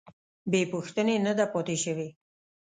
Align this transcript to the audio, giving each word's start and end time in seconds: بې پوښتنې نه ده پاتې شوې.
بې 0.51 0.61
پوښتنې 0.73 1.15
نه 1.25 1.33
ده 1.37 1.45
پاتې 1.53 1.75
شوې. 1.83 2.07